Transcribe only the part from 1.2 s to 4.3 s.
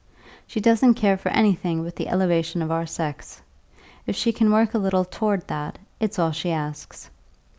anything but the elevation of our sex; if